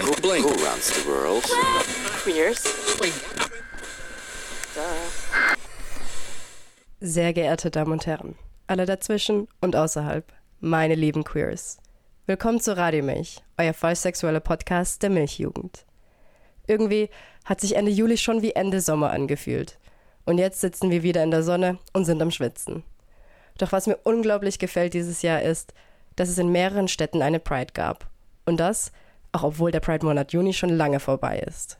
[0.00, 0.46] Blink.
[0.46, 1.44] Who runs the world?
[2.22, 2.64] Queers.
[7.00, 8.34] Sehr geehrte Damen und Herren,
[8.66, 11.78] alle dazwischen und außerhalb, meine lieben Queers.
[12.24, 15.84] Willkommen zu Radio Milch, euer vollsexueller Podcast der Milchjugend.
[16.66, 17.10] Irgendwie
[17.44, 19.78] hat sich Ende Juli schon wie Ende Sommer angefühlt.
[20.24, 22.84] Und jetzt sitzen wir wieder in der Sonne und sind am Schwitzen.
[23.58, 25.74] Doch was mir unglaublich gefällt dieses Jahr ist,
[26.16, 28.08] dass es in mehreren Städten eine Pride gab.
[28.46, 28.92] Und das,
[29.32, 31.78] auch obwohl der Pride-Monat Juni schon lange vorbei ist.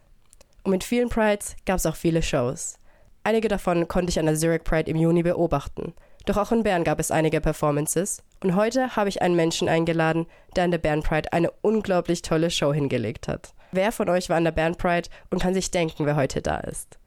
[0.62, 2.78] Und mit vielen Prides gab es auch viele Shows.
[3.24, 5.94] Einige davon konnte ich an der Zurich Pride im Juni beobachten.
[6.26, 8.22] Doch auch in Bern gab es einige Performances.
[8.42, 12.50] Und heute habe ich einen Menschen eingeladen, der an der Bern Pride eine unglaublich tolle
[12.50, 13.54] Show hingelegt hat.
[13.72, 16.58] Wer von euch war an der Bern Pride und kann sich denken, wer heute da
[16.58, 16.98] ist?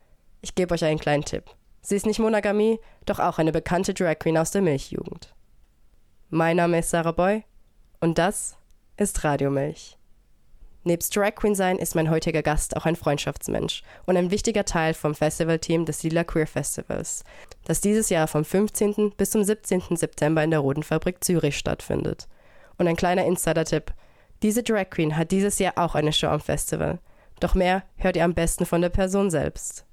[0.41, 1.45] Ich gebe euch einen kleinen Tipp.
[1.81, 5.34] Sie ist nicht Monogamie, doch auch eine bekannte Drag Queen aus der Milchjugend.
[6.29, 7.43] Mein Name ist Sarah Boy
[7.99, 8.57] und das
[8.98, 9.98] ist Radiomilch.
[10.85, 14.93] Nebst Drag Queen sein ist mein heutiger Gast auch ein Freundschaftsmensch und ein wichtiger Teil
[14.93, 17.23] vom Festivalteam des Lila Queer Festivals,
[17.63, 19.13] das dieses Jahr vom 15.
[19.15, 19.95] bis zum 17.
[19.95, 22.27] September in der Rodenfabrik Zürich stattfindet.
[22.77, 23.93] Und ein kleiner Insider-Tipp:
[24.41, 26.99] Diese Drag Queen hat dieses Jahr auch eine Show am Festival.
[27.40, 29.85] Doch mehr hört ihr am besten von der Person selbst.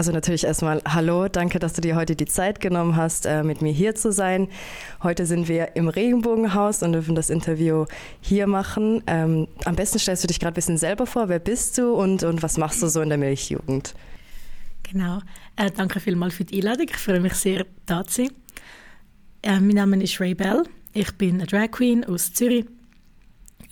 [0.00, 3.60] Also natürlich erstmal Hallo, danke, dass du dir heute die Zeit genommen hast, äh, mit
[3.60, 4.48] mir hier zu sein.
[5.02, 7.84] Heute sind wir im Regenbogenhaus und dürfen das Interview
[8.22, 9.02] hier machen.
[9.06, 11.28] Ähm, am besten stellst du dich gerade ein bisschen selber vor.
[11.28, 13.92] Wer bist du und, und was machst du so in der Milchjugend?
[14.90, 15.20] Genau.
[15.56, 16.86] Äh, danke vielmals für die Einladung.
[16.88, 18.30] Ich freue mich sehr, da zu sein.
[19.42, 20.62] Äh, mein Name ist Ray Bell.
[20.94, 22.64] Ich bin eine Drag Queen aus Zürich.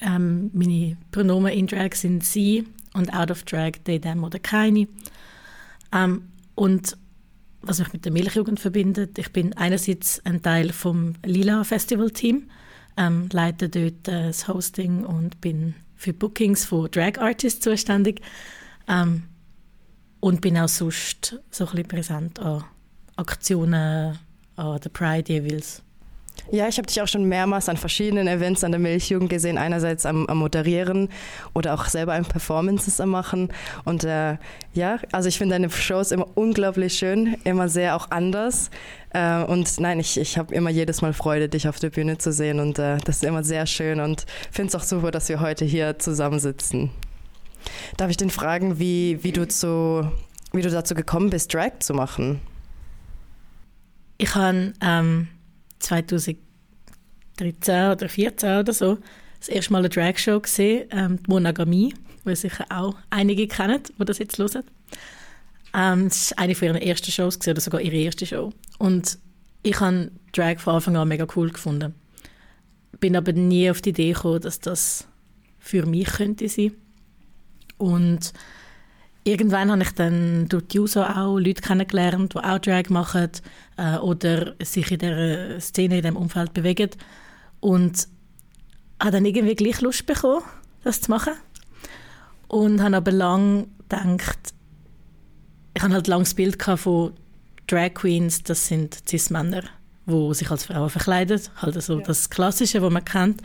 [0.02, 4.88] Ähm, meine Pronomen in Drag sind sie und out of Drag, they, them oder keine.
[5.92, 6.96] Ähm, und
[7.60, 12.50] was mich mit der Milchjugend verbindet, ich bin einerseits ein Teil vom Lila Festival Team,
[12.96, 18.20] ähm, leite dort äh, das Hosting und bin für Bookings von Drag Artists zuständig
[18.86, 19.24] ähm,
[20.20, 22.64] und bin auch sonst so ein bisschen präsent an
[23.16, 24.18] Aktionen
[24.56, 25.82] an der Pride jeweils.
[26.50, 29.58] Ja, ich habe dich auch schon mehrmals an verschiedenen Events an der Milchjugend gesehen.
[29.58, 31.10] Einerseits am, am Moderieren
[31.52, 33.52] oder auch selber ein Performances am Machen.
[33.84, 34.38] Und äh,
[34.72, 38.70] ja, also ich finde deine Shows immer unglaublich schön, immer sehr auch anders.
[39.10, 42.32] Äh, und nein, ich, ich habe immer jedes Mal Freude, dich auf der Bühne zu
[42.32, 42.60] sehen.
[42.60, 44.00] Und äh, das ist immer sehr schön.
[44.00, 46.90] Und finde es auch super, dass wir heute hier zusammensitzen.
[47.98, 50.10] Darf ich denn fragen, wie, wie, du, zu,
[50.52, 52.40] wie du dazu gekommen bist, Drag zu machen?
[54.16, 54.72] Ich habe...
[54.80, 55.28] Ähm
[55.80, 56.38] 2013
[57.36, 58.98] oder 2014 oder so
[59.38, 61.94] das erste Mal eine Dragshow gesehen, ähm, die Monogamie,
[62.26, 64.64] die sicher auch einige kennen, die das jetzt hören.
[65.74, 68.52] Ähm, das war eine von ihren ersten Shows gewesen, oder sogar ihre erste Show.
[68.78, 69.18] Und
[69.62, 71.94] ich habe Drag von Anfang an mega cool gefunden.
[73.00, 75.06] Bin aber nie auf die Idee gekommen, dass das
[75.58, 76.72] für mich könnte sein.
[77.76, 78.32] Und
[79.28, 83.30] irgendwann habe ich dann durch die Uso auch Leute kennengelernt, die auch Drag machen
[83.76, 86.90] äh, oder sich in dieser Szene, in diesem Umfeld bewegen.
[87.60, 88.08] Und
[89.00, 90.42] habe dann irgendwie gleich Lust bekommen,
[90.82, 91.34] das zu machen.
[92.48, 94.54] Und habe aber lange gedacht,
[95.74, 97.12] ich hatte halt lange das Bild von
[97.66, 99.62] Drag Queens, das sind Cis-Männer,
[100.06, 101.40] die sich als Frauen verkleiden.
[101.56, 102.04] Halt also ja.
[102.04, 103.42] das Klassische, was man kennt.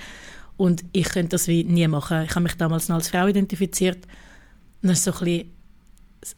[0.55, 2.23] Und ich könnte das wie nie machen.
[2.23, 4.05] Ich habe mich damals noch als Frau identifiziert.
[4.81, 5.52] Und das ist so ein bisschen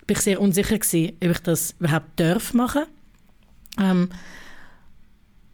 [0.08, 2.84] bin ich sehr unsicher gewesen, ob ich das überhaupt darf machen.
[3.80, 4.10] Ähm,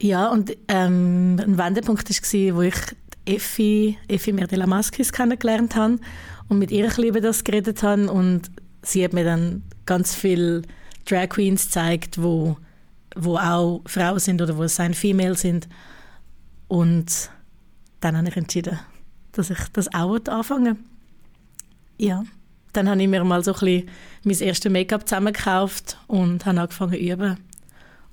[0.01, 2.75] ja, und ähm, ein Wendepunkt war, wo ich
[3.25, 5.99] Effi, Effi Merdela Maskis kennengelernt habe
[6.47, 8.49] und mit ihr über das geredet habe und
[8.81, 10.63] sie hat mir dann ganz viele
[11.05, 12.57] Drag Queens gezeigt, wo,
[13.15, 15.67] wo auch Frauen sind oder wo es ein Female sind.
[16.67, 17.29] Und
[17.99, 18.79] dann habe ich entschieden,
[19.33, 20.79] dass ich das auch anfangen
[21.97, 22.23] Ja
[22.73, 23.89] dann habe ich mir mal so ein
[24.23, 27.37] mein erstes Make-up zusammengekauft und habe angefangen zu üben.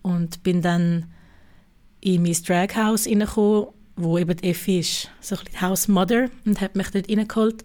[0.02, 1.06] Und bin dann
[2.00, 6.60] in mein Draghouse reingekommen, wo eben die Effi ist, so ein bisschen House Mother und
[6.60, 7.64] hat mich dort reingeholt.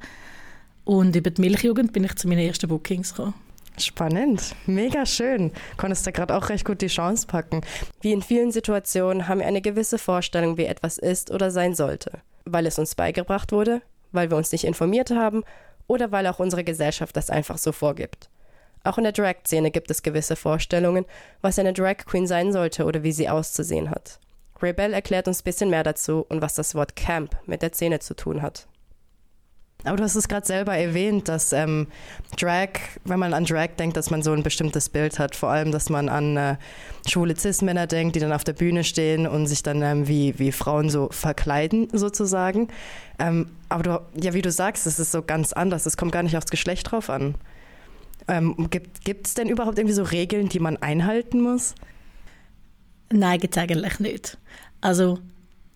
[0.83, 3.35] Und über die Milchjugend bin ich zu meinen ersten Bookings gekommen.
[3.77, 5.51] Spannend, mega schön.
[5.77, 7.61] Konntest da gerade auch recht gut die Chance packen.
[8.01, 12.19] Wie in vielen Situationen haben wir eine gewisse Vorstellung, wie etwas ist oder sein sollte.
[12.45, 13.81] Weil es uns beigebracht wurde,
[14.11, 15.43] weil wir uns nicht informiert haben
[15.87, 18.29] oder weil auch unsere Gesellschaft das einfach so vorgibt.
[18.83, 21.05] Auch in der Drag-Szene gibt es gewisse Vorstellungen,
[21.41, 24.19] was eine Drag Queen sein sollte oder wie sie auszusehen hat.
[24.61, 27.99] Rebel erklärt uns ein bisschen mehr dazu und was das Wort Camp mit der Szene
[27.99, 28.67] zu tun hat.
[29.83, 31.87] Aber du hast es gerade selber erwähnt, dass ähm,
[32.39, 32.69] Drag,
[33.03, 35.35] wenn man an Drag denkt, dass man so ein bestimmtes Bild hat.
[35.35, 36.55] Vor allem, dass man an äh,
[37.07, 40.51] schwule Cis-Männer denkt, die dann auf der Bühne stehen und sich dann ähm, wie, wie
[40.51, 42.69] Frauen so verkleiden, sozusagen.
[43.19, 45.85] Ähm, aber du, ja, wie du sagst, es ist so ganz anders.
[45.85, 47.35] Es kommt gar nicht aufs Geschlecht drauf an.
[48.27, 51.75] Ähm, gibt es denn überhaupt irgendwie so Regeln, die man einhalten muss?
[53.11, 54.37] Nein, es eigentlich nicht.
[54.79, 55.19] Also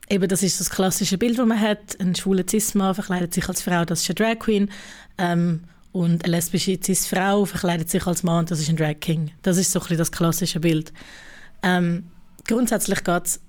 [0.09, 1.99] eben, das ist das klassische Bild, das man hat.
[1.99, 4.69] Ein schwuler Cis-Mann verkleidet sich als Frau, das ist eine Drag Queen.
[5.17, 9.31] Ähm, und eine lesbische Cis-Frau verkleidet sich als Mann, das ist ein Drag King.
[9.41, 10.93] Das ist so ein bisschen das klassische Bild.
[11.63, 12.07] Ähm,
[12.47, 13.41] grundsätzlich geht's,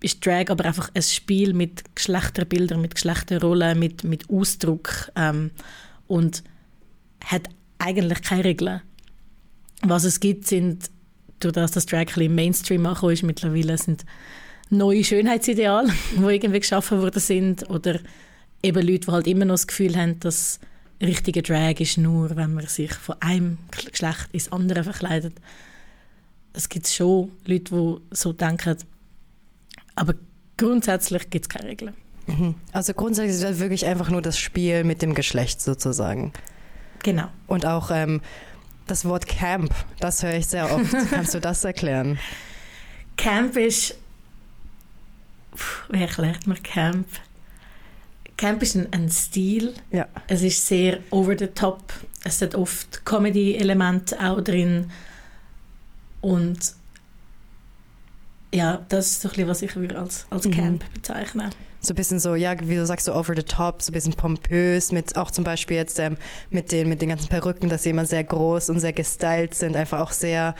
[0.00, 5.50] ist Drag aber einfach ein Spiel mit Geschlechterbildern, mit Geschlechterrollen, mit, mit Ausdruck ähm,
[6.06, 6.42] und
[7.24, 7.48] hat
[7.78, 8.82] eigentlich keine Regeln.
[9.82, 10.90] Was es gibt, sind,
[11.40, 14.04] durch das das Drag ein bisschen Mainstream ist mittlerweile, sind
[14.70, 18.00] neue Schönheitsideale, die irgendwie geschaffen worden sind oder
[18.62, 20.60] eben Leute, die halt immer noch das Gefühl haben, dass
[21.00, 25.34] richtige Drag ist nur, wenn man sich von einem Geschlecht ins andere verkleidet.
[26.52, 28.76] Es gibt schon Leute, die so denken,
[29.94, 30.14] aber
[30.56, 31.94] grundsätzlich gibt es keine Regeln.
[32.26, 32.54] Mhm.
[32.72, 36.32] Also grundsätzlich ist das wirklich einfach nur das Spiel mit dem Geschlecht sozusagen.
[37.02, 37.28] Genau.
[37.46, 38.20] Und auch ähm,
[38.86, 40.92] das Wort Camp, das höre ich sehr oft.
[41.10, 42.18] Kannst du das erklären?
[43.16, 43.96] Camp ist.
[45.90, 47.06] Wie erklärt man Camp?
[48.36, 49.74] Camp ist ein, ein Stil.
[49.90, 50.06] Ja.
[50.28, 51.92] Es ist sehr over the top.
[52.24, 54.90] Es hat oft Comedy-Elemente auch drin.
[56.20, 56.74] Und
[58.52, 60.92] ja, das ist so ein bisschen, was ich als, als Camp mhm.
[60.94, 61.50] bezeichne
[61.86, 64.14] so ein bisschen so, ja, wie du sagst, so over the top, so ein bisschen
[64.14, 66.16] pompös, mit auch zum Beispiel jetzt ähm,
[66.50, 69.76] mit, den, mit den ganzen Perücken, dass sie immer sehr groß und sehr gestylt sind,
[69.76, 70.54] einfach auch sehr,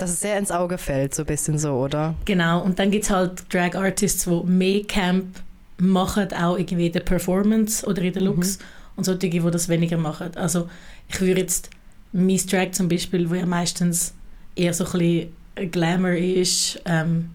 [0.00, 2.14] dass es sehr ins Auge fällt, so ein bisschen so, oder?
[2.24, 5.40] Genau, und dann gibt es halt Drag Artists, die mehr Camp
[5.78, 8.64] machen, auch irgendwie in der Performance oder in den Looks mhm.
[8.96, 10.30] und solche, die das weniger machen.
[10.36, 10.68] Also
[11.08, 11.70] ich würde jetzt
[12.12, 14.14] mein Drag zum Beispiel, wo ja meistens
[14.56, 17.30] eher so ein bisschen Glamour ist, ähm,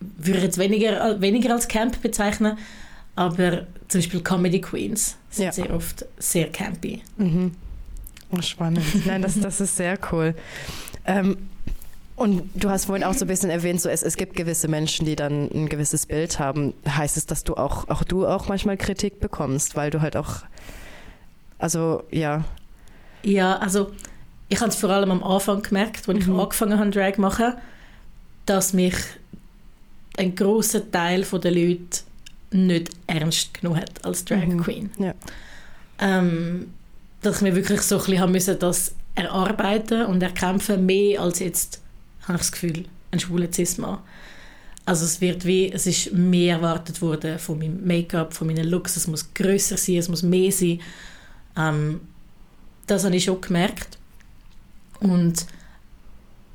[0.00, 2.56] würde ich jetzt weniger, weniger als Camp bezeichnen,
[3.16, 5.52] aber zum Beispiel Comedy Queens sind ja.
[5.52, 7.02] sehr oft sehr campy.
[7.16, 7.52] Mhm.
[8.30, 8.84] Oh, spannend.
[9.06, 10.34] Nein, das, das ist sehr cool.
[11.06, 11.36] Ähm,
[12.18, 15.06] und du hast vorhin auch so ein bisschen erwähnt, so es, es gibt gewisse Menschen,
[15.06, 16.74] die dann ein gewisses Bild haben.
[16.88, 20.42] Heißt es, dass du auch, auch du auch manchmal Kritik bekommst, weil du halt auch,
[21.58, 22.44] also ja.
[23.22, 23.92] Ja, also
[24.48, 26.40] ich habe es vor allem am Anfang gemerkt, als ich mhm.
[26.40, 27.54] angefangen habe, Drag machen,
[28.46, 28.96] dass mich
[30.16, 32.00] ein großer Teil der Leute
[32.50, 34.62] nicht ernst genommen hat als Drag mhm.
[34.64, 34.90] Queen.
[34.98, 35.14] Ja.
[36.00, 36.72] Ähm,
[37.22, 41.80] dass ich mir wirklich so ein bisschen müssen, das erarbeiten und erkämpfen, mehr als jetzt,
[42.22, 43.80] habe ich das Gefühl, ein schwuler cis
[44.84, 48.96] Also es wird wie, es ist mehr erwartet worden von meinem Make-up, von meinen Looks,
[48.96, 50.80] es muss größer sein, es muss mehr sein.
[51.56, 52.00] Ähm,
[52.86, 53.98] das habe ich schon gemerkt.
[55.00, 55.46] Und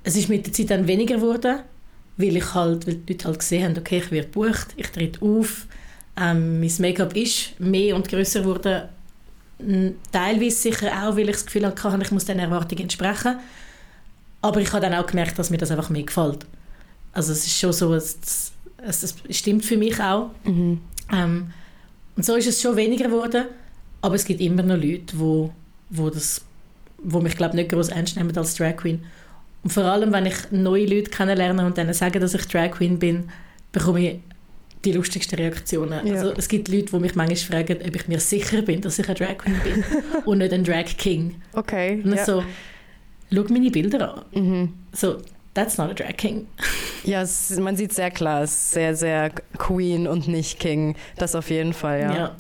[0.04, 1.60] es ist mit der Zeit dann weniger geworden,
[2.18, 5.22] weil ich halt, weil die Leute halt gesehen haben, okay, ich werde gebucht, ich trete
[5.22, 5.68] auf,
[6.20, 8.90] ähm, mein Make-up ist mehr und größer geworden,
[10.12, 13.38] teilweise sicher auch, weil ich das Gefühl hatte, ich muss den Erwartungen entsprechen,
[14.42, 16.46] aber ich habe dann auch gemerkt, dass mir das einfach mehr gefällt.
[17.14, 20.32] Also es ist schon so, es, es, stimmt für mich auch.
[20.44, 20.82] Mhm.
[21.12, 21.52] Ähm,
[22.16, 23.46] und so ist es schon weniger geworden,
[24.02, 25.52] aber es gibt immer noch Leute, wo,
[25.90, 26.42] wo, das,
[26.98, 29.04] wo mich glaube nicht groß ernst nehmen als Drag Queen
[29.64, 33.00] und vor allem, wenn ich neue Leute kennenlerne und denen sage, dass ich Drag Queen
[33.00, 33.30] bin,
[33.72, 34.20] bekomme ich
[34.86, 36.06] die lustigsten Reaktionen.
[36.06, 36.16] Ja.
[36.16, 39.08] Also, es gibt Leute, die mich manchmal fragen, ob ich mir sicher bin, dass ich
[39.08, 39.84] eine Drag Queen bin
[40.26, 41.42] und nicht ein Drag King.
[41.54, 42.02] Okay.
[42.04, 42.26] Und ja.
[42.26, 42.44] so,
[43.34, 44.26] schau meine Bilder an.
[44.32, 44.74] Mhm.
[44.92, 45.18] So,
[45.54, 46.48] that's not a Drag King.
[47.04, 50.96] ja, es, man sieht sehr klar, es ist sehr, sehr Queen und nicht King.
[51.18, 52.16] Das auf jeden Fall, ja.
[52.16, 52.36] ja.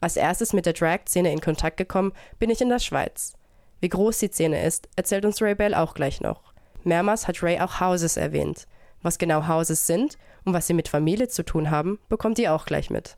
[0.00, 3.34] Als erstes mit der Drag-Szene in Kontakt gekommen bin ich in der Schweiz.
[3.80, 6.52] Wie groß die Szene ist, erzählt uns Ray Bell auch gleich noch.
[6.84, 8.66] Mehrmals hat Ray auch Houses erwähnt.
[9.02, 12.66] Was genau Houses sind und was sie mit Familie zu tun haben, bekommt ihr auch
[12.66, 13.16] gleich mit.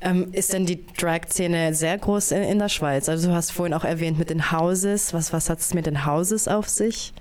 [0.00, 3.08] Ähm, ist denn die Drag-Szene sehr groß in, in, der Schweiz?
[3.08, 5.14] Also du hast vorhin auch erwähnt mit den Houses.
[5.14, 7.12] Was, was hat es mit den Houses auf sich?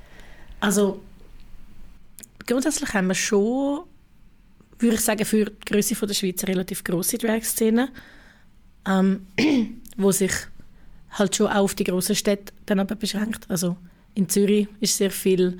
[0.60, 1.00] Also
[2.48, 3.82] grundsätzlich haben wir schon,
[4.80, 7.90] würde ich sagen, für die Größe der Schweiz eine relativ große Drag-Szene,
[8.88, 9.28] ähm,
[9.98, 10.32] wo sich
[11.12, 13.46] halt schon auch auf die großen Städte dann aber beschränkt.
[13.50, 13.78] Also
[14.16, 15.60] in Zürich ist sehr viel,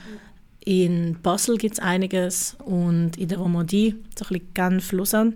[0.64, 5.34] in Basel gibt es einiges und in der Romandie, so ein bisschen Genf, Lausanne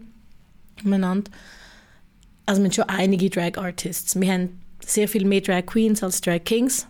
[0.84, 1.32] umeinander.
[2.46, 4.20] Also wir haben schon einige Drag Artists.
[4.20, 6.88] Wir haben sehr viel mehr Drag Queens als Drag Kings,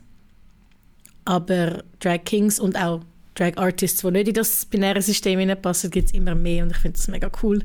[1.23, 3.01] aber Drag Kings und auch
[3.35, 6.77] Drag Artists, die nicht in das binäre System hineinpassen, gibt es immer mehr und ich
[6.77, 7.63] finde das mega cool.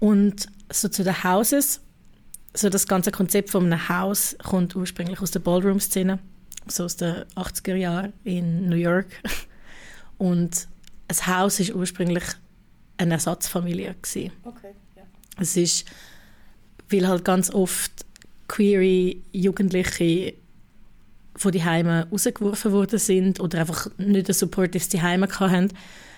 [0.00, 1.80] Und so zu den Houses,
[2.54, 6.18] so das ganze Konzept von einem Haus kommt ursprünglich aus der Ballroom-Szene,
[6.66, 9.08] so aus den 80er Jahren in New York.
[10.18, 10.68] Und
[11.08, 12.24] ein Haus ist ursprünglich
[12.96, 14.32] eine Ersatzfamilie gewesen.
[14.44, 15.02] Okay, ja.
[15.38, 15.86] Es ist,
[16.90, 18.04] weil halt ganz oft
[18.48, 20.34] queere Jugendliche
[21.36, 25.72] von die Heime rausgeworfen worden sind oder einfach nicht ein supportives die Heime hatten,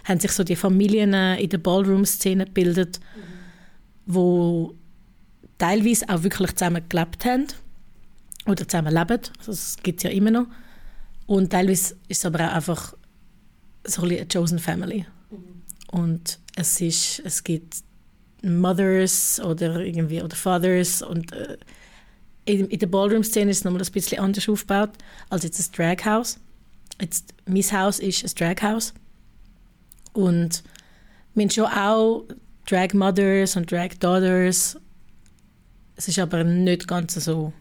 [0.05, 4.13] haben sich so die Familien in der Ballroom-Szene gebildet, mhm.
[4.13, 4.75] wo
[5.59, 7.47] teilweise auch wirklich zusammen gelebt haben
[8.47, 9.21] oder zusammen leben.
[9.39, 10.47] Also das gibt es ja immer noch.
[11.27, 12.95] Und teilweise ist es aber auch einfach
[13.87, 15.07] so ein eine chosen family.
[15.31, 15.63] Mhm.
[15.91, 17.83] Und es, ist, es gibt
[18.43, 21.57] Mothers oder irgendwie oder Fathers und äh,
[22.45, 24.91] in, in der Ballroom-Szene ist es nochmal ein bisschen anders aufgebaut
[25.31, 26.41] als jetzt ein Draghouse.
[27.01, 28.95] Jetzt, mein Haus ist ein Draghouse.
[30.13, 30.63] Und
[31.35, 32.25] wir haben schon auch
[32.67, 34.77] Drag Mothers und Drag Daughters.
[35.97, 37.53] Es ist aber nicht ganz so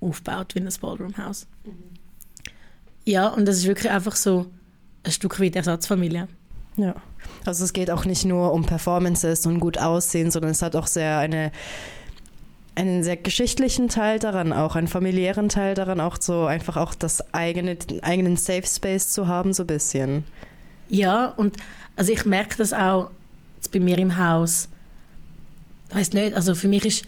[0.00, 1.46] aufgebaut wie ein Ballroom-Haus.
[1.64, 1.72] Mhm.
[3.04, 4.46] Ja, und das ist wirklich einfach so
[5.02, 6.28] ein Stück weit Ersatzfamilie.
[6.76, 6.94] Ja,
[7.44, 10.86] also es geht auch nicht nur um Performances und gut aussehen, sondern es hat auch
[10.86, 11.50] sehr eine
[12.78, 17.34] einen sehr geschichtlichen Teil daran, auch einen familiären Teil daran, auch so einfach auch das
[17.34, 20.24] eigene, den eigenen Safe Space zu haben, so ein bisschen.
[20.88, 21.56] Ja, und
[21.96, 23.10] also ich merke das auch
[23.56, 24.68] jetzt bei mir im Haus.
[25.88, 27.04] Ich weiß nicht, also für mich ist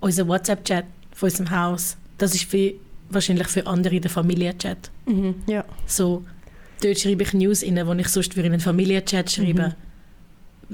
[0.00, 2.74] unser WhatsApp-Chat von unserem Haus, das ist für,
[3.10, 4.90] wahrscheinlich für andere der Familienchat.
[5.06, 5.64] Mhm, ja.
[5.86, 6.24] So,
[6.82, 9.74] dort schreibe ich News rein, die ich sonst für einen Familienchat schreibe, mhm.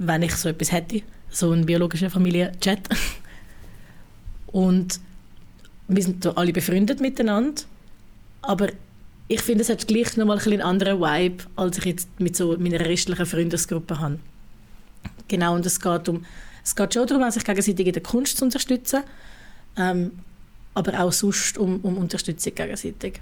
[0.06, 1.02] wenn ich so etwas hätte.
[1.30, 2.80] So einen biologischen Familienchat.
[4.46, 5.00] Und
[5.88, 7.62] wir sind alle befreundet miteinander,
[8.42, 8.68] aber
[9.26, 12.56] ich finde, es hat gleich nochmal ein einen anderen Vibe, als ich jetzt mit so
[12.58, 14.18] meiner restlichen Freundesgruppe habe.
[15.28, 16.24] Genau, und es geht, um,
[16.62, 19.02] es geht schon darum, sich gegenseitig in der Kunst zu unterstützen,
[19.76, 20.12] ähm,
[20.74, 23.20] aber auch sonst um, um Unterstützung gegenseitig.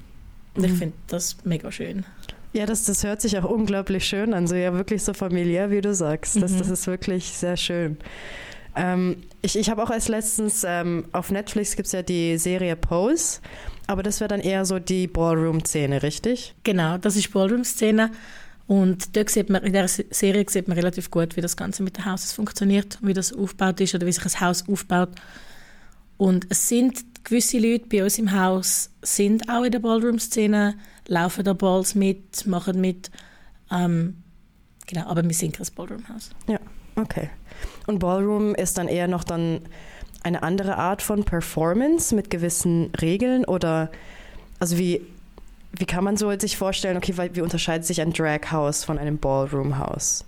[0.54, 0.73] Und mhm.
[0.73, 2.04] ich finde das mega schön.
[2.52, 5.80] Ja, das, das hört sich auch unglaublich schön an, so ja wirklich so familiär, wie
[5.80, 6.40] du sagst.
[6.42, 6.59] Das, mhm.
[6.59, 7.97] das ist wirklich sehr schön.
[8.76, 12.76] Ähm, ich ich habe auch als letztens ähm, auf Netflix gibt es ja die Serie
[12.76, 13.40] Pose,
[13.87, 16.54] aber das wäre dann eher so die Ballroom-Szene, richtig?
[16.64, 18.11] Genau, das ist Ballroom-Szene.
[18.66, 21.97] Und dort sieht man, in der Serie sieht man relativ gut, wie das Ganze mit
[21.99, 25.11] den Hauses funktioniert, wie das aufgebaut ist oder wie sich ein Haus aufbaut.
[26.16, 30.74] Und es sind gewisse Leute bei uns im Haus sind auch in der Ballroom-Szene,
[31.06, 33.10] laufen da Balls mit, machen mit.
[33.70, 34.22] Ähm,
[34.86, 36.30] genau, aber wir sind kein Ballroom-Haus.
[36.46, 36.58] Ja,
[36.96, 37.30] okay.
[37.86, 39.60] Und Ballroom ist dann eher noch dann
[40.22, 43.90] eine andere Art von Performance mit gewissen Regeln oder
[44.60, 45.02] also wie,
[45.72, 50.24] wie kann man so sich vorstellen, okay, wie unterscheidet sich ein Drag-House von einem Ballroom-House?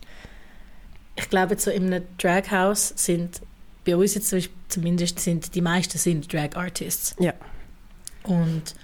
[1.17, 3.41] Ich glaube, so in einem Drag-House sind
[3.85, 4.35] bei uns jetzt
[4.69, 7.17] zumindest sind die meisten sind Drag-Artists.
[7.19, 7.35] Ja.
[8.25, 8.75] Und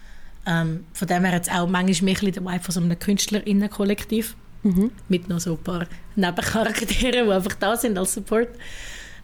[0.47, 4.37] ähm, von dem her jetzt auch manchmal mehr der Vibe von so einem KünstlerInnen-Kollektiv.
[4.63, 4.91] Mhm.
[5.09, 8.49] Mit noch so ein paar Nebencharakteren, die einfach da sind als Support.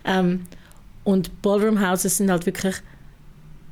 [0.04, 0.46] Ähm,
[1.04, 2.76] und Ballroom Houses sind halt wirklich,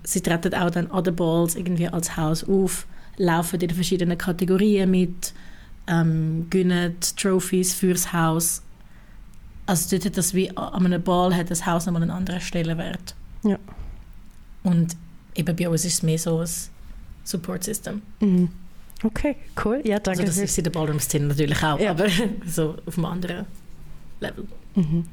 [0.05, 4.19] sie treten auch dann an den Balls irgendwie als Haus auf, laufen in den verschiedenen
[4.19, 5.33] Kategorien mit,
[5.87, 8.63] ähm, gewinnen Trophies fürs Haus.
[9.67, 13.15] Also dort hat das wie an einem Ball hat das Haus nochmal einen anderen Stellenwert.
[13.43, 13.59] Ja.
[14.63, 14.97] Und
[15.35, 16.49] eben bei uns ist es mehr so ein
[17.25, 18.03] Support System.
[18.21, 18.51] Mhm.
[19.03, 19.81] Okay, cool.
[19.85, 20.23] Ja, danke.
[20.23, 21.91] Also das ist in der Ballroom-Szene natürlich auch, ja.
[21.91, 22.07] aber
[22.47, 23.47] so auf einem anderen
[24.21, 24.47] Level.
[24.75, 25.05] Mhm.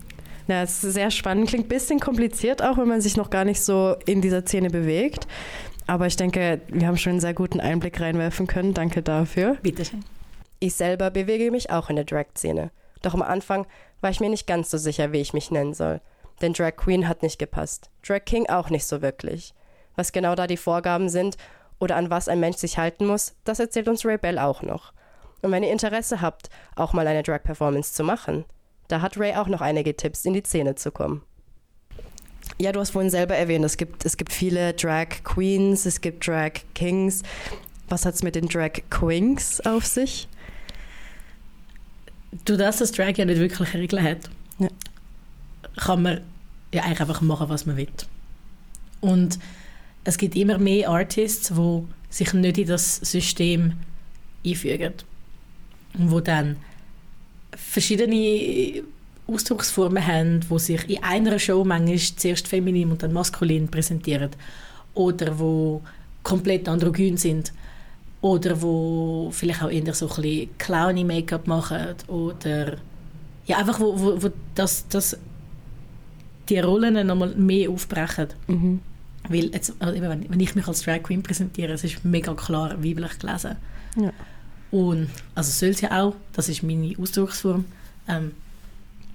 [0.47, 1.49] Ja, es ist sehr spannend.
[1.49, 4.69] Klingt ein bisschen kompliziert auch, wenn man sich noch gar nicht so in dieser Szene
[4.69, 5.27] bewegt.
[5.87, 8.73] Aber ich denke, wir haben schon einen sehr guten Einblick reinwerfen können.
[8.73, 9.57] Danke dafür.
[9.61, 10.03] Bitte schön.
[10.59, 12.71] Ich selber bewege mich auch in der Drag-Szene.
[13.01, 13.65] Doch am Anfang
[14.01, 16.01] war ich mir nicht ganz so sicher, wie ich mich nennen soll.
[16.41, 17.89] Denn Drag Queen hat nicht gepasst.
[18.05, 19.53] Drag King auch nicht so wirklich.
[19.95, 21.37] Was genau da die Vorgaben sind
[21.79, 24.93] oder an was ein Mensch sich halten muss, das erzählt uns Ray Bell auch noch.
[25.41, 28.45] Und wenn ihr Interesse habt, auch mal eine Drag-Performance zu machen,
[28.87, 31.23] da hat Ray auch noch einige Tipps, in die Szene zu kommen.
[32.57, 36.27] Ja, du hast vorhin selber erwähnt, es gibt, es gibt viele Drag Queens, es gibt
[36.27, 37.23] Drag Kings.
[37.89, 40.27] Was hat es mit den Drag Queens auf sich?
[42.45, 44.69] Du, dass das Drag ja nicht wirklich Regeln hat, ja.
[45.77, 46.21] kann man
[46.73, 47.87] ja eigentlich einfach machen, was man will.
[49.01, 49.39] Und
[50.03, 53.73] es gibt immer mehr Artists, die sich nicht in das System
[54.45, 54.93] einfügen
[55.97, 56.57] und wo dann
[57.55, 58.83] verschiedene
[59.27, 64.31] Ausdrucksformen haben, wo sich in einer Show manchmal zuerst feminin und dann maskulin präsentieren
[64.93, 65.81] oder wo
[66.23, 67.53] komplett androgyn sind
[68.21, 72.77] oder wo vielleicht auch eher so ein bisschen clowny Make-up machen oder
[73.47, 75.17] ja einfach wo, wo, wo das, das
[76.49, 78.27] die Rollen nochmal mehr aufbrechen.
[78.47, 78.79] Mhm.
[79.29, 83.19] Weil jetzt, also wenn ich mich als Drag Queen präsentiere, es ist mega klar weiblich
[83.19, 83.55] gelesen.
[83.95, 84.11] Ja.
[84.71, 87.65] Und, also soll es ja auch, das ist meine Ausdrucksform.
[88.07, 88.31] Ähm,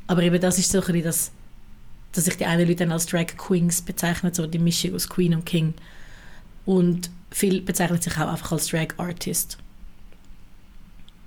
[0.07, 1.31] aber eben das ist so ein bisschen das,
[2.13, 5.35] dass sich die einen Leute dann als Drag Queens bezeichnen, so die Mischung aus Queen
[5.35, 5.75] und King.
[6.67, 9.57] Und viele bezeichnen sich auch einfach als Drag Artist.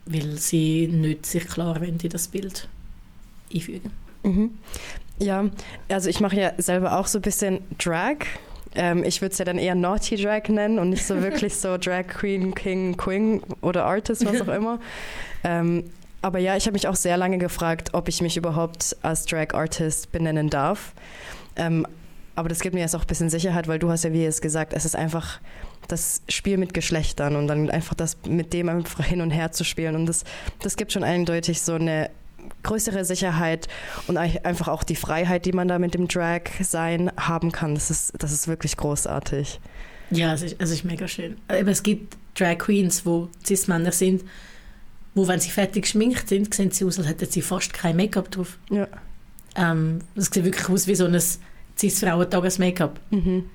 [0.05, 2.67] Weil sie nicht sich klar wollen in das Bild
[3.53, 3.91] einfügen.
[4.23, 4.51] Mhm.
[5.19, 5.45] Ja,
[5.89, 8.17] also ich mache ja selber auch so ein bisschen Drag.
[8.75, 11.77] Ähm, ich würde es ja dann eher Naughty Drag nennen und nicht so wirklich so
[11.77, 14.79] Drag Queen, King, Queen oder Artist, was auch immer.
[15.43, 15.85] Ähm,
[16.21, 19.53] aber ja, ich habe mich auch sehr lange gefragt, ob ich mich überhaupt als Drag
[19.53, 20.93] Artist benennen darf.
[21.55, 21.87] Ähm,
[22.39, 24.39] aber das gibt mir jetzt auch ein bisschen Sicherheit, weil du hast ja, wie es
[24.39, 25.41] gesagt, es ist einfach
[25.89, 29.65] das Spiel mit Geschlechtern und dann einfach das mit dem einfach hin und her zu
[29.65, 29.95] spielen.
[29.95, 30.23] Und das,
[30.61, 32.09] das gibt schon eindeutig so eine
[32.63, 33.67] größere Sicherheit
[34.07, 37.75] und einfach auch die Freiheit, die man da mit dem Drag sein haben kann.
[37.75, 39.59] Das ist, das ist wirklich großartig.
[40.11, 41.37] Ja, es ist, es ist mega schön.
[41.47, 44.23] Aber es gibt Drag Queens, wo Cis-Männer sind,
[45.13, 48.31] wo, wenn sie fertig geschminkt sind, sehen sie aus, als hätten sie fast kein Make-up
[48.31, 48.57] drauf.
[48.69, 48.87] Ja.
[49.55, 51.19] Ähm, das sieht wirklich aus wie so ein
[51.79, 52.99] Cis-Frauentages-Make-up.
[53.11, 53.45] Mhm.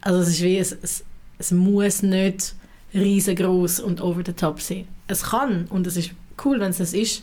[0.00, 1.04] Also es ist wie, es, es,
[1.38, 2.54] es muss nicht
[2.94, 4.88] riesengroß und over the top sein.
[5.06, 6.10] Es kann und es ist
[6.44, 7.22] cool, wenn es das ist,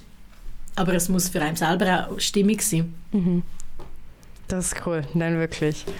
[0.75, 2.93] aber es muss für einen selber auch stimmig sein.
[3.11, 3.43] Mhm.
[4.47, 5.85] Das ist cool, nein, wirklich.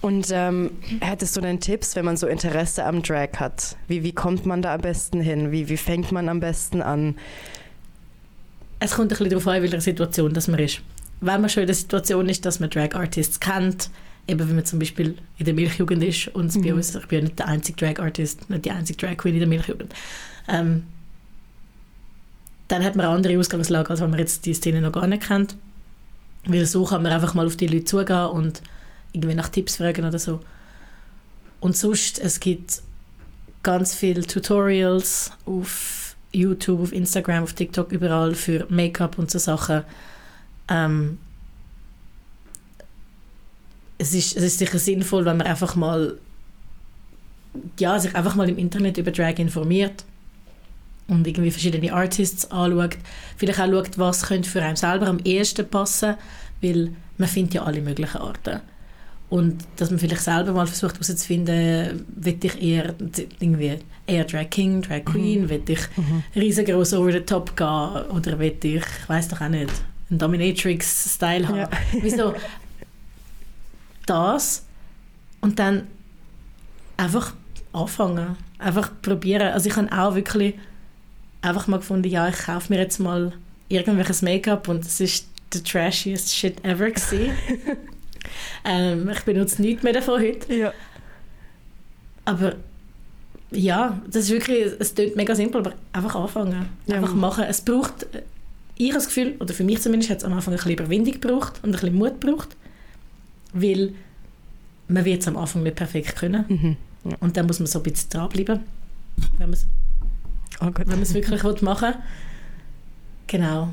[0.00, 0.70] Und ähm,
[1.00, 3.76] hättest du denn Tipps, wenn man so Interesse am Drag hat?
[3.88, 5.50] Wie, wie kommt man da am besten hin?
[5.50, 7.16] Wie, wie fängt man am besten an?
[8.78, 10.82] Es kommt ein bisschen darauf an, in welcher Situation das man ist.
[11.20, 13.90] Wenn man schon in der Situation ist, dass man Drag Artists kennt,
[14.26, 16.62] eben wenn man zum Beispiel in der Milchjugend ist und mhm.
[16.62, 19.34] bei uns, ich bin ja nicht der einzige Drag Artist, nicht die einzige Drag Queen
[19.34, 19.92] in der Milchjugend,
[20.48, 20.84] ähm,
[22.68, 25.26] dann hat man eine andere Ausgangslage, als wenn man jetzt die Szene noch gar nicht
[25.26, 25.56] kennt.
[26.46, 28.62] Weil so kann man einfach mal auf die Leute zugehen und
[29.12, 30.40] irgendwie nach Tipps fragen oder so.
[31.60, 32.82] Und sonst, es gibt
[33.62, 39.82] ganz viele Tutorials auf YouTube, auf Instagram, auf TikTok, überall für Make-up und so Sachen.
[40.68, 41.18] Ähm,
[43.98, 46.18] es, ist, es ist sicher sinnvoll, wenn man einfach mal
[47.78, 50.04] ja, sich einfach mal im Internet über Drag informiert
[51.08, 52.98] und irgendwie verschiedene Artists anschaut.
[53.36, 56.16] Vielleicht auch schaut, was könnte für einen selber am ehesten passen,
[56.60, 58.60] weil man findet ja alle möglichen Arten.
[59.30, 62.94] Und dass man vielleicht selber mal versucht herauszufinden, will ich eher
[63.40, 65.50] irgendwie eher Drag King, Drag Queen, mhm.
[65.50, 66.22] will ich mhm.
[66.34, 69.70] riesengroß over the top gehen oder will ich, ich weiß doch auch nicht,
[70.10, 71.56] einen Dominatrix-Style haben.
[71.56, 71.70] Ja.
[72.02, 72.34] Wieso?
[74.06, 74.64] Das
[75.40, 75.86] und dann
[76.96, 77.34] einfach
[77.72, 79.52] anfangen, einfach probieren.
[79.52, 80.54] Also ich habe auch wirklich
[81.42, 83.32] einfach mal gefunden, ja, ich kaufe mir jetzt mal
[83.68, 87.30] irgendwelches Make-up und es ist the trashiest shit ever gewesen.
[88.64, 90.54] ähm, ich benutze nichts mehr davon heute.
[90.54, 90.72] Ja.
[92.24, 92.56] Aber
[93.50, 96.68] ja, das ist wirklich, es klingt mega simpel, aber einfach anfangen.
[96.86, 96.96] Ja.
[96.96, 97.44] Einfach machen.
[97.44, 98.06] Es braucht,
[98.78, 101.60] ich das Gefühl, oder für mich zumindest, hat es am Anfang ein bisschen Überwindung gebraucht
[101.62, 102.56] und ein bisschen Mut gebraucht,
[103.52, 103.92] weil
[104.88, 106.44] man wird es am Anfang nicht perfekt können.
[106.48, 106.76] Mhm.
[107.10, 107.16] Ja.
[107.20, 108.60] Und dann muss man so ein bisschen dranbleiben,
[109.38, 109.66] wenn man es
[110.60, 112.02] oh wenn man es wirklich machen will.
[113.26, 113.68] Genau.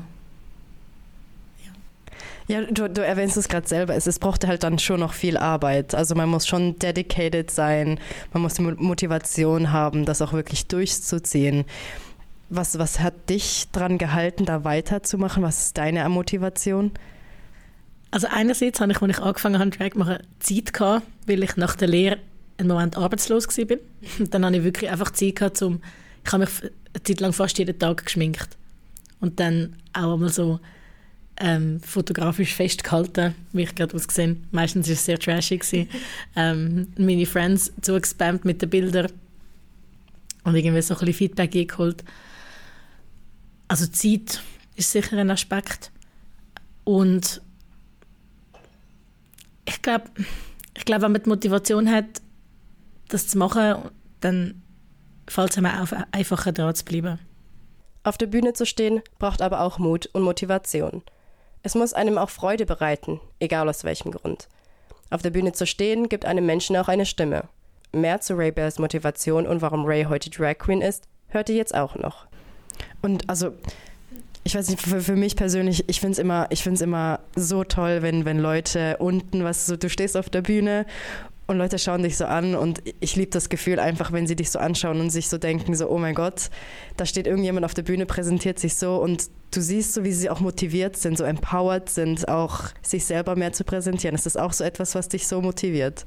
[2.48, 3.94] Ja, du, du erwähnst es gerade selber.
[3.96, 5.94] Es, es braucht halt dann schon noch viel Arbeit.
[5.94, 7.98] Also man muss schon dedicated sein,
[8.32, 11.64] man muss die Motivation haben, das auch wirklich durchzuziehen.
[12.48, 15.42] Was, was hat dich daran gehalten, da weiterzumachen?
[15.42, 16.92] Was ist deine Motivation?
[18.10, 21.74] Also einerseits habe ich, als ich angefangen habe, Drag machen, Zeit gehabt, weil ich nach
[21.74, 22.18] der Lehre
[22.58, 23.76] einen Moment arbeitslos war.
[24.18, 25.80] Und dann habe ich wirklich einfach Zeit gehabt, um,
[26.24, 28.56] ich habe mich eine Zeit lang fast jeden Tag geschminkt.
[29.20, 30.60] Und dann auch einmal so
[31.38, 35.88] ähm, fotografisch festgehalten, wie ich gerade ausgesehen Meistens war es sehr trashig.
[36.36, 39.12] ähm, meine Friends zugespammt mit den Bildern
[40.44, 42.04] und irgendwie so ein bisschen Feedback eingeholt.
[43.68, 44.40] Also Zeit
[44.76, 45.90] ist sicher ein Aspekt.
[46.84, 47.42] Und
[49.64, 50.04] ich glaube,
[50.76, 52.22] ich glaub, wenn man die Motivation hat,
[53.08, 54.62] das zu machen, dann
[55.28, 57.18] fällt es einem auf, einfacher dran zu bleiben.
[58.04, 61.02] Auf der Bühne zu stehen, braucht aber auch Mut und Motivation.
[61.62, 64.48] Es muss einem auch Freude bereiten, egal aus welchem Grund.
[65.10, 67.48] Auf der Bühne zu stehen, gibt einem Menschen auch eine Stimme.
[67.92, 71.74] Mehr zu Ray Bears Motivation und warum Ray heute Drag Queen ist, hört ihr jetzt
[71.74, 72.26] auch noch.
[73.02, 73.52] Und also,
[74.44, 76.48] ich weiß nicht, für, für mich persönlich, ich finde es immer,
[76.80, 80.86] immer so toll, wenn, wenn Leute unten, was so, du stehst auf der Bühne
[81.46, 84.50] und Leute schauen dich so an und ich liebe das Gefühl einfach, wenn sie dich
[84.50, 86.50] so anschauen und sich so denken, so, oh mein Gott,
[86.96, 90.28] da steht irgendjemand auf der Bühne, präsentiert sich so und du siehst so, wie sie
[90.28, 94.14] auch motiviert sind, so empowered sind, auch sich selber mehr zu präsentieren.
[94.14, 96.04] Ist das auch so etwas, was dich so motiviert?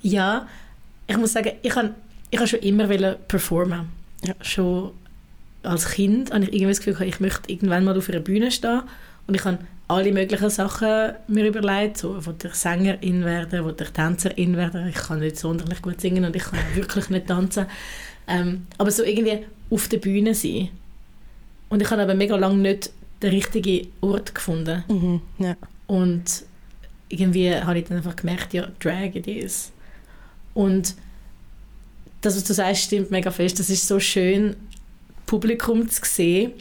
[0.00, 0.48] Ja,
[1.06, 1.94] ich muss sagen, ich habe
[2.30, 3.90] ich hab schon immer performen.
[4.24, 4.34] Ja.
[4.40, 4.90] Schon
[5.62, 8.82] als Kind habe ich irgendwie das Gefühl, ich möchte irgendwann mal auf einer Bühne stehen
[9.26, 13.90] und ich habe alle möglichen Sachen mir überlegt, so, wollte ich Sängerin werden, wollte ich
[13.90, 17.66] Tänzerin werden, ich kann nicht sonderlich gut singen und ich kann wirklich nicht tanzen,
[18.26, 20.68] ähm, aber so irgendwie auf der Bühne sein.
[21.68, 22.90] Und ich habe aber mega lange nicht
[23.22, 24.84] den richtigen Ort gefunden.
[24.88, 25.56] Mhm, ja.
[25.86, 26.44] Und
[27.08, 29.72] irgendwie habe ich dann einfach gemerkt, ja, Drag it is.
[30.54, 30.94] Und
[32.20, 33.58] das, was du sagst, stimmt mega fest.
[33.58, 34.56] Das ist so schön,
[35.32, 36.52] Publikum zu sehen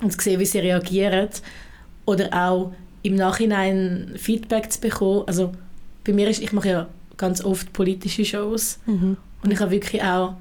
[0.00, 1.28] und zu sehen, wie sie reagieren.
[2.06, 5.24] Oder auch im Nachhinein Feedback zu bekommen.
[5.26, 5.52] Also
[6.04, 9.18] bei mir ist, ich mache ja ganz oft politische Shows mhm.
[9.42, 10.36] und ich habe wirklich auch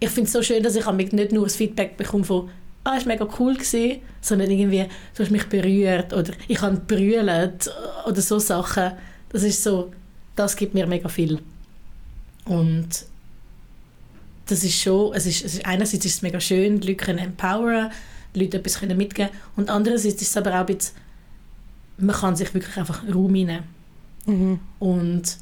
[0.00, 2.48] ich finde es so schön, dass ich nicht nur das Feedback bekomme von
[2.84, 6.76] ah, es war mega cool gewesen, sondern irgendwie, du hast mich berührt oder ich habe
[6.76, 7.68] brüllt
[8.06, 8.92] oder so Sachen.
[9.30, 9.90] Das ist so,
[10.36, 11.40] das gibt mir mega viel.
[12.44, 12.88] Und
[14.48, 17.18] das ist schon, es ist, es ist einerseits ist es mega schön, die Leute können
[17.18, 17.90] empoweren,
[18.34, 20.96] die Leute etwas können mitgeben und andererseits ist es aber auch ein bisschen,
[21.98, 23.64] man kann sich wirklich einfach Raum nehmen.
[24.26, 24.60] Mhm.
[24.78, 25.36] Und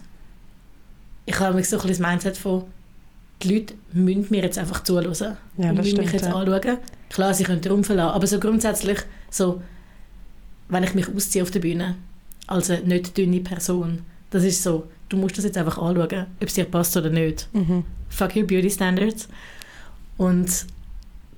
[1.24, 2.64] ich habe mich so ein bisschen das Mindset von,
[3.42, 6.34] die Leute müssen mir jetzt einfach zuhören ja, und müssen mich jetzt ja.
[6.34, 6.78] anschauen.
[7.10, 8.98] Klar, sie können den Raum verlassen, aber so grundsätzlich,
[9.30, 9.62] so,
[10.68, 11.96] wenn ich mich ausziehe auf der Bühne,
[12.46, 16.46] als eine nicht dünne Person, das ist so, du musst das jetzt einfach anschauen, ob
[16.46, 17.48] es dir passt oder nicht.
[17.52, 17.84] Mhm.
[18.08, 19.28] Fuck your beauty standards.
[20.16, 20.66] Und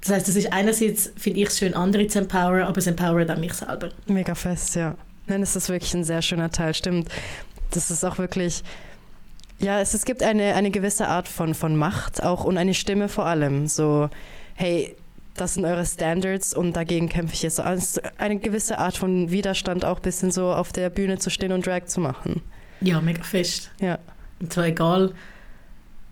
[0.00, 3.31] das heißt, das ist einerseits, finde ich es schön, andere zu empowern, aber es empowert
[3.31, 3.90] auch mich selber.
[4.07, 4.96] Mega fest, ja.
[5.26, 7.09] Nein, es ist wirklich ein sehr schöner Teil, stimmt.
[7.72, 8.62] Das ist auch wirklich,
[9.59, 13.09] ja, es, es gibt eine, eine gewisse Art von, von Macht auch und eine Stimme
[13.09, 13.66] vor allem.
[13.66, 14.09] So,
[14.54, 14.94] hey,
[15.35, 17.61] das sind eure Standards und dagegen kämpfe ich jetzt.
[17.61, 21.52] Also eine gewisse Art von Widerstand auch ein bisschen so auf der Bühne zu stehen
[21.52, 22.42] und Drag zu machen.
[22.81, 23.71] Ja, mega fest.
[23.81, 23.99] Ja.
[24.41, 25.12] Und zwar egal,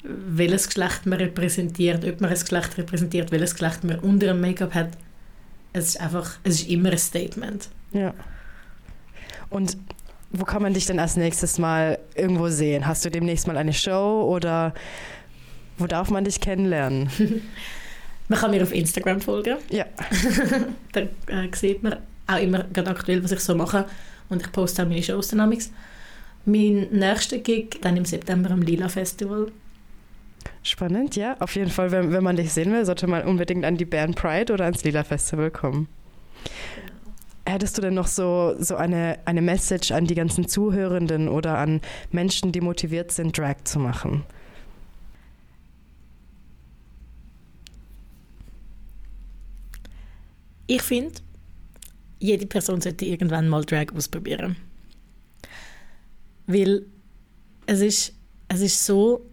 [0.03, 4.75] welches Geschlecht man repräsentiert, ob man ein Geschlecht repräsentiert, welches Geschlecht man unter dem Make-up
[4.75, 4.91] hat.
[5.73, 7.69] Es ist einfach, es ist immer ein Statement.
[7.93, 8.15] Ja.
[9.51, 9.77] Und
[10.31, 12.87] wo kann man dich denn als nächstes mal irgendwo sehen?
[12.87, 14.75] Hast du demnächst mal eine Show oder
[15.79, 17.11] wo darf man dich kennenlernen?
[18.29, 19.57] man kann mir auf Instagram folgen.
[19.71, 19.85] Ja.
[20.93, 23.87] da äh, sieht man auch immer ganz aktuell, was ich so mache.
[24.29, 25.71] Und ich poste auch meine Shows dynamics.
[26.47, 29.51] Mein nächster Gig dann im September am Lila Festival.
[30.63, 31.37] Spannend, ja.
[31.41, 34.15] Auf jeden Fall, wenn, wenn man dich sehen will, sollte man unbedingt an die Band
[34.15, 35.89] Pride oder ans Lila Festival kommen.
[37.45, 41.81] Hättest du denn noch so, so eine, eine Message an die ganzen Zuhörenden oder an
[42.13, 44.25] Menschen, die motiviert sind, Drag zu machen?
[50.69, 51.15] Ich finde,
[52.21, 54.57] jede Person sollte irgendwann mal Drag ausprobieren.
[56.47, 56.87] Weil
[57.67, 58.13] es ist,
[58.49, 59.27] es ist so,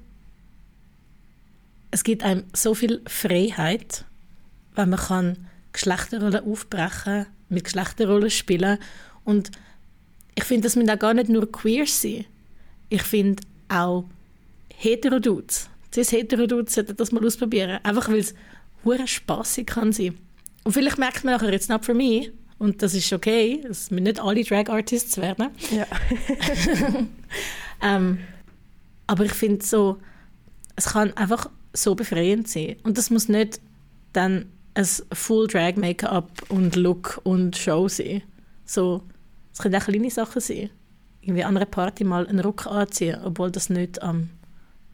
[1.91, 4.05] es gibt einem so viel Freiheit,
[4.75, 8.79] wenn man kann Geschlechterrollen aufbrechen kann mit Geschlechterrollen spielen.
[9.23, 9.51] Und
[10.35, 12.25] ich finde, das müssen auch gar nicht nur queer sein.
[12.89, 14.05] Ich finde auch
[14.75, 17.79] Heterodudes, cis Heterodudes sollten das mal ausprobieren.
[17.83, 18.33] Einfach weil es
[18.83, 20.17] hure spaßig kann sein.
[20.63, 22.31] Und vielleicht merkt man nachher, jetzt not for me.
[22.63, 23.61] Und das ist okay.
[23.69, 25.49] Es müssen nicht alle Drag Artists werden.
[25.69, 25.85] Ja.
[27.81, 28.19] ähm,
[29.05, 29.97] aber ich finde so,
[30.77, 32.77] es kann einfach so befreiend sein.
[32.83, 33.59] Und das muss nicht
[34.13, 34.45] dann
[34.75, 38.23] ein Full Drag Make-up und Look und Show sein.
[38.63, 39.03] So,
[39.51, 40.69] es können auch kleine Sachen sein.
[41.19, 44.29] Irgendwie an einer Party mal einen Rock anziehen, obwohl das nicht ähm,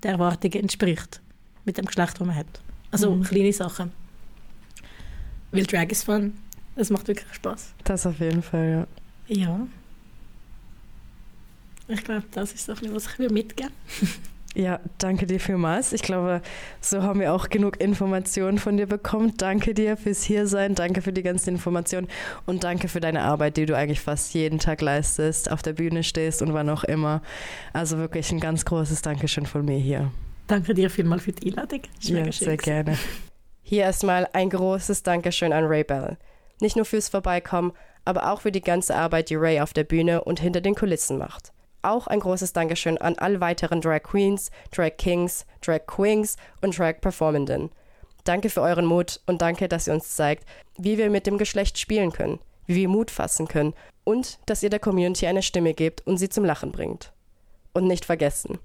[0.01, 1.21] der Erwartungen entspricht.
[1.65, 2.47] Mit dem Geschlecht, das man hat.
[2.89, 3.21] Also mhm.
[3.25, 3.91] kleine Sachen.
[5.51, 6.33] Weil Drag ist fun.
[6.79, 7.73] Es macht wirklich Spaß.
[7.83, 8.87] Das auf jeden Fall,
[9.27, 9.35] ja.
[9.35, 9.67] Ja.
[11.89, 13.73] Ich glaube, das ist bisschen, was ich mitgeben
[14.55, 15.93] Ja, danke dir vielmals.
[15.93, 16.41] Ich glaube,
[16.81, 19.33] so haben wir auch genug Informationen von dir bekommen.
[19.37, 22.07] Danke dir fürs Hiersein, danke für die ganzen Informationen
[22.47, 26.03] und danke für deine Arbeit, die du eigentlich fast jeden Tag leistest, auf der Bühne
[26.03, 27.21] stehst und wann auch immer.
[27.73, 30.11] Also wirklich ein ganz großes Dankeschön von mir hier.
[30.47, 31.81] Danke dir vielmals für die Einladung.
[31.99, 32.97] Ja, sehr gerne.
[33.61, 36.17] Hier erstmal ein großes Dankeschön an Ray Bell.
[36.61, 37.73] Nicht nur fürs Vorbeikommen,
[38.05, 41.17] aber auch für die ganze Arbeit, die Ray auf der Bühne und hinter den Kulissen
[41.17, 41.51] macht.
[41.81, 46.99] Auch ein großes Dankeschön an alle weiteren Drag Queens, Drag Kings, Drag Queens und Drag
[46.99, 47.69] Performenden.
[48.25, 50.45] Danke für euren Mut und danke, dass ihr uns zeigt,
[50.77, 54.69] wie wir mit dem Geschlecht spielen können, wie wir Mut fassen können und dass ihr
[54.69, 57.13] der Community eine Stimme gebt und sie zum Lachen bringt.
[57.73, 58.59] Und nicht vergessen,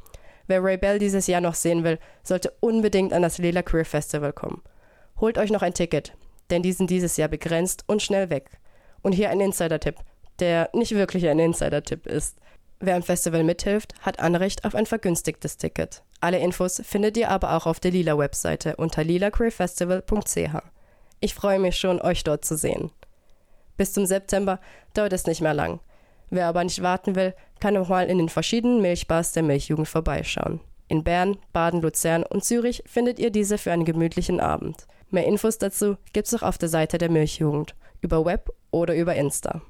[0.49, 4.33] wer Ray Bell dieses Jahr noch sehen will, sollte unbedingt an das Lila Queer Festival
[4.33, 4.63] kommen.
[5.21, 6.17] Holt euch noch ein Ticket,
[6.51, 8.51] denn die sind dieses Jahr begrenzt und schnell weg.
[9.03, 9.97] Und hier ein Insider-Tipp,
[10.41, 12.39] der nicht wirklich ein Insider-Tipp ist.
[12.81, 16.03] Wer am Festival mithilft, hat Anrecht auf ein vergünstigtes Ticket.
[16.21, 20.57] Alle Infos findet ihr aber auch auf der Lila-Webseite unter lilaqueerfestival.ch.
[21.21, 22.91] Ich freue mich schon, euch dort zu sehen.
[23.77, 24.61] Bis zum September
[24.93, 25.81] dauert es nicht mehr lang.
[26.31, 30.61] Wer aber nicht warten will, kann auch mal in den verschiedenen Milchbars der Milchjugend vorbeischauen.
[30.89, 34.87] In Bern, Baden, Luzern und Zürich findet ihr diese für einen gemütlichen Abend.
[35.11, 39.63] Mehr Infos dazu gibt's auch auf der Seite der Milchjugend, über Web oder über Insta.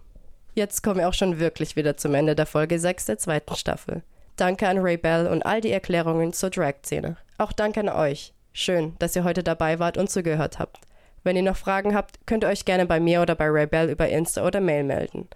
[0.54, 4.02] Jetzt kommen wir auch schon wirklich wieder zum Ende der Folge 6 der zweiten Staffel.
[4.36, 7.16] Danke an Ray Bell und all die Erklärungen zur Drag-Szene.
[7.38, 8.32] Auch danke an euch.
[8.52, 10.78] Schön, dass ihr heute dabei wart und zugehört habt.
[11.24, 13.90] Wenn ihr noch Fragen habt, könnt ihr euch gerne bei mir oder bei Ray Bell
[13.90, 15.28] über Insta oder Mail melden.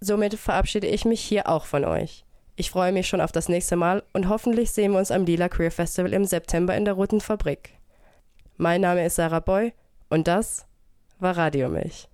[0.00, 2.24] Somit verabschiede ich mich hier auch von euch.
[2.56, 5.48] Ich freue mich schon auf das nächste Mal und hoffentlich sehen wir uns am Lila
[5.48, 7.70] Queer Festival im September in der Roten Fabrik.
[8.56, 9.72] Mein Name ist Sarah Boy
[10.10, 10.64] und das
[11.18, 12.08] war Radio Milch.